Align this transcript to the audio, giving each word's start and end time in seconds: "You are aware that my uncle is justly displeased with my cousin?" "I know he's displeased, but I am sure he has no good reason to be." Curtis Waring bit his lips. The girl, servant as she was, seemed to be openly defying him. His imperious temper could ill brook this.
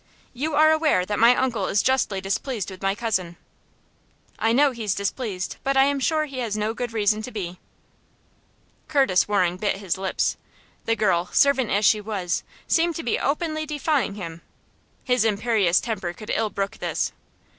"You 0.33 0.55
are 0.55 0.71
aware 0.71 1.05
that 1.05 1.19
my 1.19 1.35
uncle 1.35 1.67
is 1.67 1.83
justly 1.83 2.19
displeased 2.19 2.71
with 2.71 2.81
my 2.81 2.95
cousin?" 2.95 3.37
"I 4.39 4.51
know 4.51 4.71
he's 4.71 4.95
displeased, 4.95 5.57
but 5.63 5.77
I 5.77 5.83
am 5.83 5.99
sure 5.99 6.25
he 6.25 6.39
has 6.39 6.57
no 6.57 6.73
good 6.73 6.91
reason 6.91 7.21
to 7.21 7.29
be." 7.29 7.59
Curtis 8.87 9.27
Waring 9.27 9.57
bit 9.57 9.77
his 9.77 9.99
lips. 9.99 10.37
The 10.85 10.95
girl, 10.95 11.29
servant 11.33 11.69
as 11.69 11.85
she 11.85 12.01
was, 12.01 12.41
seemed 12.65 12.95
to 12.95 13.03
be 13.03 13.19
openly 13.19 13.67
defying 13.67 14.15
him. 14.15 14.41
His 15.03 15.23
imperious 15.23 15.79
temper 15.79 16.13
could 16.13 16.31
ill 16.33 16.49
brook 16.49 16.77
this. 16.79 17.11